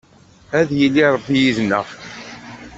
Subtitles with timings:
[0.59, 1.87] Ad yili Ṛebbi yid-neɣ.